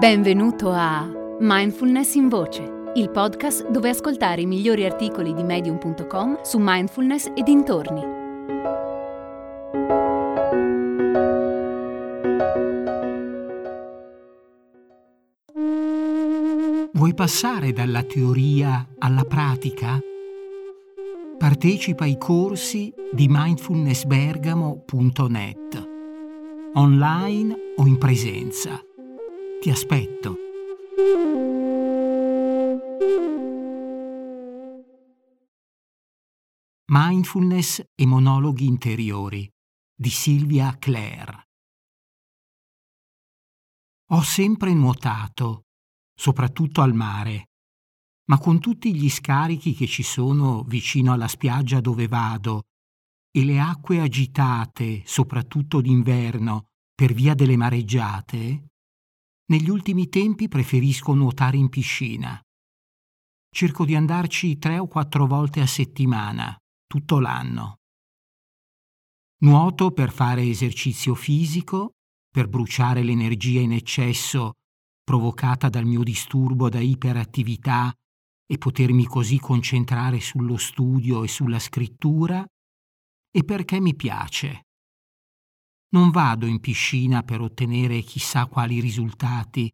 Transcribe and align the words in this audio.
Benvenuto 0.00 0.70
a 0.70 1.06
Mindfulness 1.40 2.14
in 2.14 2.30
Voce, 2.30 2.62
il 2.94 3.10
podcast 3.10 3.68
dove 3.68 3.90
ascoltare 3.90 4.40
i 4.40 4.46
migliori 4.46 4.86
articoli 4.86 5.34
di 5.34 5.42
medium.com 5.42 6.40
su 6.40 6.56
mindfulness 6.58 7.30
e 7.34 7.42
dintorni. 7.42 8.00
Vuoi 16.94 17.12
passare 17.12 17.74
dalla 17.74 18.02
teoria 18.04 18.88
alla 19.00 19.24
pratica? 19.24 20.00
Partecipa 21.36 22.04
ai 22.04 22.16
corsi 22.16 22.90
di 23.12 23.26
mindfulnessbergamo.net, 23.28 25.88
online 26.72 27.54
o 27.76 27.84
in 27.84 27.98
presenza 27.98 28.82
ti 29.60 29.68
aspetto. 29.68 30.36
Mindfulness 36.90 37.82
e 37.94 38.06
monologhi 38.06 38.64
interiori 38.64 39.46
di 39.94 40.08
Silvia 40.08 40.74
Clare. 40.78 41.48
Ho 44.12 44.22
sempre 44.22 44.72
nuotato, 44.72 45.66
soprattutto 46.14 46.80
al 46.80 46.94
mare, 46.94 47.50
ma 48.30 48.38
con 48.38 48.60
tutti 48.60 48.94
gli 48.94 49.10
scarichi 49.10 49.74
che 49.74 49.86
ci 49.86 50.02
sono 50.02 50.62
vicino 50.62 51.12
alla 51.12 51.28
spiaggia 51.28 51.82
dove 51.82 52.08
vado 52.08 52.62
e 53.30 53.44
le 53.44 53.60
acque 53.60 54.00
agitate, 54.00 55.02
soprattutto 55.04 55.82
d'inverno, 55.82 56.68
per 56.94 57.12
via 57.12 57.34
delle 57.34 57.58
mareggiate, 57.58 58.70
negli 59.50 59.68
ultimi 59.68 60.08
tempi 60.08 60.48
preferisco 60.48 61.12
nuotare 61.12 61.56
in 61.56 61.68
piscina. 61.68 62.40
Cerco 63.52 63.84
di 63.84 63.96
andarci 63.96 64.58
tre 64.58 64.78
o 64.78 64.86
quattro 64.86 65.26
volte 65.26 65.60
a 65.60 65.66
settimana, 65.66 66.56
tutto 66.86 67.18
l'anno. 67.18 67.78
Nuoto 69.42 69.90
per 69.90 70.12
fare 70.12 70.42
esercizio 70.42 71.14
fisico, 71.14 71.94
per 72.30 72.48
bruciare 72.48 73.02
l'energia 73.02 73.60
in 73.60 73.72
eccesso 73.72 74.52
provocata 75.02 75.68
dal 75.68 75.84
mio 75.84 76.04
disturbo 76.04 76.68
da 76.68 76.78
iperattività 76.78 77.92
e 78.46 78.58
potermi 78.58 79.04
così 79.06 79.40
concentrare 79.40 80.20
sullo 80.20 80.56
studio 80.56 81.24
e 81.24 81.28
sulla 81.28 81.58
scrittura, 81.58 82.46
e 83.32 83.42
perché 83.42 83.80
mi 83.80 83.96
piace. 83.96 84.66
Non 85.92 86.10
vado 86.10 86.46
in 86.46 86.60
piscina 86.60 87.22
per 87.22 87.40
ottenere 87.40 88.00
chissà 88.02 88.46
quali 88.46 88.80
risultati, 88.80 89.68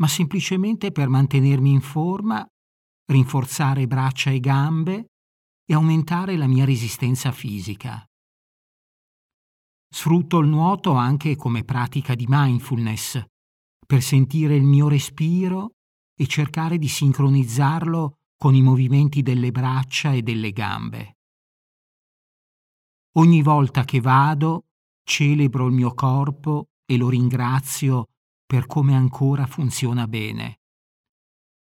ma 0.00 0.08
semplicemente 0.08 0.90
per 0.90 1.08
mantenermi 1.08 1.70
in 1.70 1.80
forma, 1.80 2.44
rinforzare 3.06 3.86
braccia 3.86 4.30
e 4.30 4.40
gambe 4.40 5.06
e 5.64 5.74
aumentare 5.74 6.36
la 6.36 6.46
mia 6.46 6.64
resistenza 6.64 7.30
fisica. 7.30 8.04
Sfrutto 9.88 10.38
il 10.38 10.48
nuoto 10.48 10.94
anche 10.94 11.36
come 11.36 11.62
pratica 11.62 12.14
di 12.16 12.26
mindfulness, 12.28 13.24
per 13.86 14.02
sentire 14.02 14.56
il 14.56 14.64
mio 14.64 14.88
respiro 14.88 15.76
e 16.18 16.26
cercare 16.26 16.76
di 16.76 16.88
sincronizzarlo 16.88 18.14
con 18.36 18.54
i 18.54 18.62
movimenti 18.62 19.22
delle 19.22 19.52
braccia 19.52 20.12
e 20.12 20.22
delle 20.22 20.50
gambe. 20.50 21.18
Ogni 23.16 23.42
volta 23.42 23.84
che 23.84 24.00
vado 24.00 24.65
celebro 25.06 25.66
il 25.66 25.72
mio 25.72 25.94
corpo 25.94 26.70
e 26.84 26.96
lo 26.96 27.08
ringrazio 27.08 28.08
per 28.44 28.66
come 28.66 28.94
ancora 28.94 29.46
funziona 29.46 30.06
bene. 30.08 30.58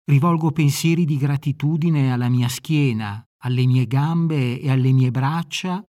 Rivolgo 0.06 0.52
pensieri 0.52 1.06
di 1.06 1.18
gratitudine 1.18 2.12
alla 2.12 2.30
mia 2.30 2.50
schiena, 2.50 3.24
alle 3.44 3.66
mie 3.66 3.86
gambe 3.86 4.60
e 4.60 4.72
alle 4.72 4.92
mie 4.92 5.12
braccia 5.12 5.84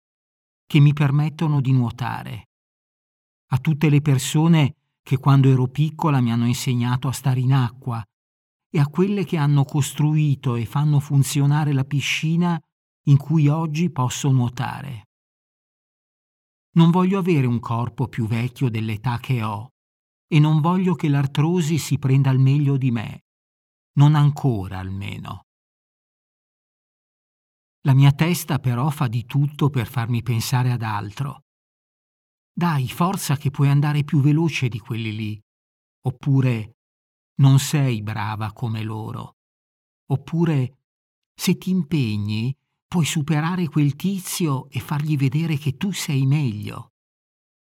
che 0.66 0.80
mi 0.80 0.92
permettono 0.94 1.60
di 1.60 1.72
nuotare. 1.72 2.48
A 3.50 3.58
tutte 3.58 3.90
le 3.90 4.00
persone 4.00 4.76
che 5.02 5.18
quando 5.18 5.50
ero 5.50 5.66
piccola 5.66 6.20
mi 6.20 6.32
hanno 6.32 6.46
insegnato 6.46 7.08
a 7.08 7.12
stare 7.12 7.40
in 7.40 7.52
acqua 7.52 8.02
e 8.70 8.80
a 8.80 8.88
quelle 8.88 9.24
che 9.24 9.36
hanno 9.36 9.64
costruito 9.64 10.54
e 10.54 10.64
fanno 10.64 10.98
funzionare 10.98 11.72
la 11.72 11.84
piscina 11.84 12.58
in 13.06 13.18
cui 13.18 13.48
oggi 13.48 13.90
posso 13.90 14.30
nuotare. 14.30 15.08
Non 16.76 16.90
voglio 16.90 17.18
avere 17.18 17.46
un 17.46 17.60
corpo 17.60 18.08
più 18.08 18.26
vecchio 18.26 18.68
dell'età 18.68 19.18
che 19.18 19.42
ho 19.42 19.70
e 20.26 20.40
non 20.40 20.60
voglio 20.60 20.94
che 20.94 21.08
l'artrosi 21.08 21.78
si 21.78 21.98
prenda 21.98 22.30
al 22.30 22.38
meglio 22.38 22.76
di 22.76 22.90
me. 22.90 23.24
Non 23.96 24.16
ancora 24.16 24.78
almeno. 24.78 25.44
La 27.82 27.94
mia 27.94 28.12
testa 28.12 28.58
però 28.58 28.90
fa 28.90 29.06
di 29.06 29.24
tutto 29.24 29.70
per 29.70 29.86
farmi 29.86 30.22
pensare 30.22 30.72
ad 30.72 30.82
altro. 30.82 31.42
Dai, 32.52 32.88
forza 32.88 33.36
che 33.36 33.50
puoi 33.50 33.68
andare 33.68 34.02
più 34.02 34.20
veloce 34.20 34.68
di 34.68 34.78
quelli 34.78 35.14
lì. 35.14 35.40
Oppure 36.06 36.78
non 37.36 37.58
sei 37.58 38.02
brava 38.02 38.52
come 38.52 38.82
loro. 38.82 39.36
Oppure 40.06 40.78
se 41.34 41.56
ti 41.56 41.70
impegni 41.70 42.56
puoi 42.94 43.06
superare 43.06 43.66
quel 43.66 43.96
tizio 43.96 44.70
e 44.70 44.78
fargli 44.78 45.16
vedere 45.16 45.58
che 45.58 45.76
tu 45.76 45.90
sei 45.90 46.26
meglio, 46.26 46.92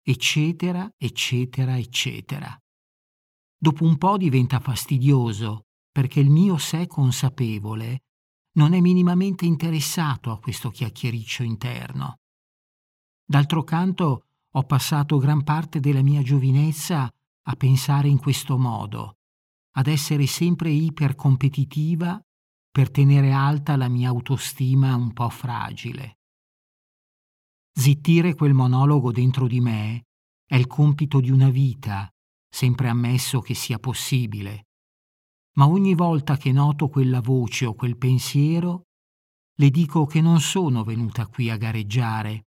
eccetera, 0.03 0.91
eccetera, 0.97 1.77
eccetera. 1.77 2.53
Dopo 3.57 3.85
un 3.85 3.97
po' 3.97 4.17
diventa 4.17 4.59
fastidioso 4.59 5.67
perché 5.89 6.19
il 6.19 6.29
mio 6.29 6.57
sé 6.57 6.87
consapevole 6.87 8.03
non 8.57 8.73
è 8.73 8.81
minimamente 8.81 9.45
interessato 9.45 10.31
a 10.31 10.39
questo 10.41 10.69
chiacchiericcio 10.69 11.43
interno. 11.43 12.15
D'altro 13.25 13.63
canto 13.63 14.25
ho 14.51 14.63
passato 14.63 15.17
gran 15.17 15.45
parte 15.45 15.79
della 15.79 16.03
mia 16.03 16.23
giovinezza 16.23 17.09
a 17.43 17.55
pensare 17.55 18.09
in 18.09 18.19
questo 18.19 18.57
modo, 18.57 19.19
ad 19.77 19.87
essere 19.87 20.27
sempre 20.27 20.71
ipercompetitiva 20.71 22.21
per 22.75 22.91
tenere 22.91 23.31
alta 23.31 23.77
la 23.77 23.87
mia 23.87 24.09
autostima 24.09 24.97
un 24.97 25.13
po' 25.13 25.29
fragile. 25.29 26.17
Zittire 27.71 28.35
quel 28.35 28.53
monologo 28.53 29.13
dentro 29.13 29.47
di 29.47 29.61
me 29.61 30.07
è 30.45 30.57
il 30.57 30.67
compito 30.67 31.21
di 31.21 31.31
una 31.31 31.49
vita, 31.49 32.13
sempre 32.49 32.89
ammesso 32.89 33.39
che 33.39 33.53
sia 33.53 33.79
possibile. 33.79 34.65
Ma 35.53 35.69
ogni 35.69 35.95
volta 35.95 36.35
che 36.35 36.51
noto 36.51 36.89
quella 36.89 37.21
voce 37.21 37.65
o 37.65 37.75
quel 37.75 37.95
pensiero, 37.95 38.87
le 39.53 39.69
dico 39.69 40.05
che 40.05 40.19
non 40.19 40.41
sono 40.41 40.83
venuta 40.83 41.27
qui 41.27 41.49
a 41.49 41.55
gareggiare. 41.55 42.47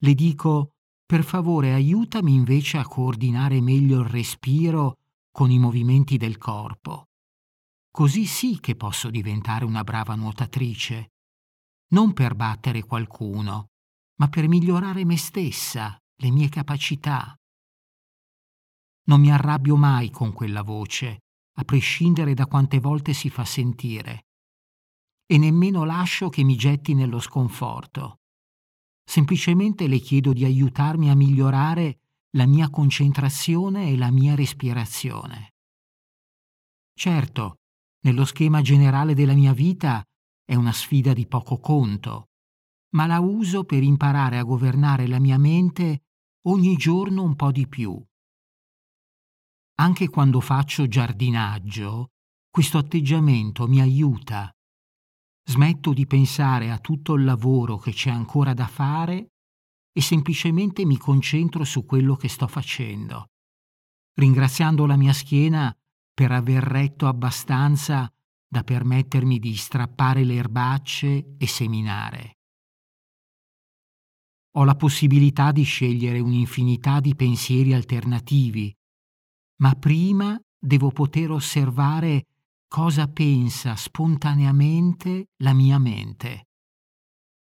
Le 0.00 0.12
dico, 0.12 0.74
per 1.06 1.24
favore 1.24 1.72
aiutami 1.72 2.34
invece 2.34 2.76
a 2.76 2.86
coordinare 2.86 3.62
meglio 3.62 4.00
il 4.00 4.06
respiro 4.06 4.98
con 5.30 5.50
i 5.50 5.58
movimenti 5.58 6.18
del 6.18 6.36
corpo. 6.36 7.06
Così 7.94 8.24
sì 8.24 8.58
che 8.58 8.74
posso 8.74 9.10
diventare 9.10 9.66
una 9.66 9.84
brava 9.84 10.14
nuotatrice, 10.14 11.10
non 11.90 12.14
per 12.14 12.34
battere 12.34 12.82
qualcuno, 12.84 13.66
ma 14.16 14.28
per 14.28 14.48
migliorare 14.48 15.04
me 15.04 15.18
stessa, 15.18 15.94
le 16.16 16.30
mie 16.30 16.48
capacità. 16.48 17.36
Non 19.08 19.20
mi 19.20 19.30
arrabbio 19.30 19.76
mai 19.76 20.08
con 20.08 20.32
quella 20.32 20.62
voce, 20.62 21.24
a 21.58 21.64
prescindere 21.64 22.32
da 22.32 22.46
quante 22.46 22.80
volte 22.80 23.12
si 23.12 23.28
fa 23.28 23.44
sentire, 23.44 24.22
e 25.26 25.36
nemmeno 25.36 25.84
lascio 25.84 26.30
che 26.30 26.44
mi 26.44 26.56
getti 26.56 26.94
nello 26.94 27.20
sconforto. 27.20 28.20
Semplicemente 29.04 29.86
le 29.86 29.98
chiedo 29.98 30.32
di 30.32 30.46
aiutarmi 30.46 31.10
a 31.10 31.14
migliorare 31.14 31.98
la 32.36 32.46
mia 32.46 32.70
concentrazione 32.70 33.90
e 33.90 33.98
la 33.98 34.10
mia 34.10 34.34
respirazione. 34.34 35.50
Certo, 36.94 37.56
nello 38.02 38.24
schema 38.24 38.62
generale 38.62 39.14
della 39.14 39.34
mia 39.34 39.52
vita 39.52 40.02
è 40.44 40.54
una 40.54 40.72
sfida 40.72 41.12
di 41.12 41.26
poco 41.26 41.58
conto, 41.58 42.30
ma 42.94 43.06
la 43.06 43.20
uso 43.20 43.64
per 43.64 43.82
imparare 43.82 44.38
a 44.38 44.42
governare 44.42 45.06
la 45.06 45.18
mia 45.18 45.38
mente 45.38 46.02
ogni 46.46 46.76
giorno 46.76 47.22
un 47.22 47.36
po' 47.36 47.52
di 47.52 47.66
più. 47.68 48.02
Anche 49.76 50.08
quando 50.08 50.40
faccio 50.40 50.86
giardinaggio, 50.86 52.10
questo 52.50 52.78
atteggiamento 52.78 53.66
mi 53.66 53.80
aiuta. 53.80 54.52
Smetto 55.44 55.92
di 55.92 56.06
pensare 56.06 56.70
a 56.70 56.78
tutto 56.78 57.14
il 57.14 57.24
lavoro 57.24 57.78
che 57.78 57.92
c'è 57.92 58.10
ancora 58.10 58.52
da 58.52 58.66
fare 58.66 59.32
e 59.92 60.00
semplicemente 60.00 60.84
mi 60.84 60.96
concentro 60.96 61.64
su 61.64 61.84
quello 61.84 62.16
che 62.16 62.28
sto 62.28 62.46
facendo, 62.46 63.30
ringraziando 64.14 64.86
la 64.86 64.96
mia 64.96 65.12
schiena 65.12 65.74
per 66.12 66.32
aver 66.32 66.62
retto 66.62 67.06
abbastanza 67.06 68.12
da 68.46 68.62
permettermi 68.62 69.38
di 69.38 69.56
strappare 69.56 70.24
le 70.24 70.34
erbacce 70.34 71.36
e 71.38 71.46
seminare. 71.46 72.38
Ho 74.56 74.64
la 74.64 74.74
possibilità 74.74 75.52
di 75.52 75.62
scegliere 75.62 76.20
un'infinità 76.20 77.00
di 77.00 77.14
pensieri 77.14 77.72
alternativi, 77.72 78.74
ma 79.62 79.72
prima 79.74 80.38
devo 80.58 80.90
poter 80.90 81.30
osservare 81.30 82.26
cosa 82.68 83.08
pensa 83.08 83.74
spontaneamente 83.76 85.30
la 85.38 85.54
mia 85.54 85.78
mente. 85.78 86.48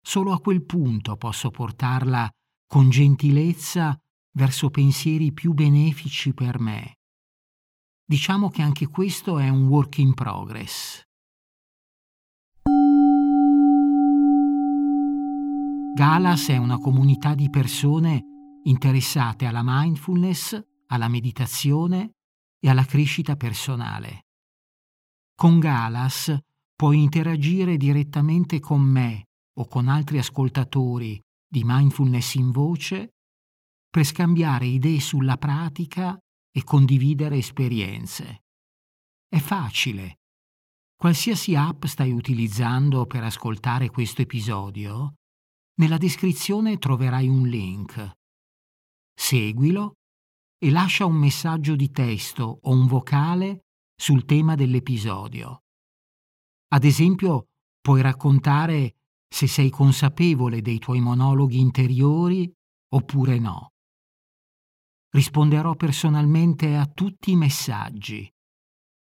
Solo 0.00 0.32
a 0.32 0.40
quel 0.40 0.64
punto 0.64 1.16
posso 1.16 1.50
portarla 1.50 2.30
con 2.66 2.90
gentilezza 2.90 3.98
verso 4.32 4.68
pensieri 4.68 5.32
più 5.32 5.52
benefici 5.54 6.34
per 6.34 6.60
me. 6.60 6.97
Diciamo 8.10 8.48
che 8.48 8.62
anche 8.62 8.86
questo 8.86 9.38
è 9.38 9.50
un 9.50 9.66
work 9.66 9.98
in 9.98 10.14
progress. 10.14 11.02
Galas 15.94 16.48
è 16.48 16.56
una 16.56 16.78
comunità 16.78 17.34
di 17.34 17.50
persone 17.50 18.24
interessate 18.62 19.44
alla 19.44 19.60
mindfulness, 19.62 20.58
alla 20.86 21.08
meditazione 21.08 22.12
e 22.58 22.70
alla 22.70 22.86
crescita 22.86 23.36
personale. 23.36 24.28
Con 25.34 25.58
Galas 25.58 26.34
puoi 26.74 27.02
interagire 27.02 27.76
direttamente 27.76 28.58
con 28.58 28.80
me 28.80 29.24
o 29.58 29.66
con 29.66 29.86
altri 29.86 30.16
ascoltatori 30.16 31.22
di 31.46 31.60
mindfulness 31.62 32.36
in 32.36 32.52
voce 32.52 33.10
per 33.90 34.04
scambiare 34.04 34.64
idee 34.64 34.98
sulla 34.98 35.36
pratica 35.36 36.18
e 36.58 36.64
condividere 36.64 37.36
esperienze. 37.36 38.42
È 39.28 39.38
facile. 39.38 40.18
Qualsiasi 40.96 41.54
app 41.54 41.84
stai 41.84 42.10
utilizzando 42.10 43.06
per 43.06 43.22
ascoltare 43.22 43.88
questo 43.90 44.22
episodio, 44.22 45.14
nella 45.76 45.98
descrizione 45.98 46.78
troverai 46.78 47.28
un 47.28 47.46
link. 47.46 48.16
Seguilo 49.14 49.98
e 50.58 50.70
lascia 50.72 51.04
un 51.04 51.14
messaggio 51.14 51.76
di 51.76 51.92
testo 51.92 52.58
o 52.60 52.72
un 52.72 52.88
vocale 52.88 53.60
sul 53.94 54.24
tema 54.24 54.56
dell'episodio. 54.56 55.62
Ad 56.74 56.82
esempio, 56.82 57.50
puoi 57.80 58.02
raccontare 58.02 58.96
se 59.28 59.46
sei 59.46 59.70
consapevole 59.70 60.60
dei 60.60 60.80
tuoi 60.80 61.00
monologhi 61.00 61.60
interiori 61.60 62.52
oppure 62.94 63.38
no. 63.38 63.74
Risponderò 65.10 65.74
personalmente 65.74 66.76
a 66.76 66.86
tutti 66.86 67.30
i 67.30 67.36
messaggi. 67.36 68.30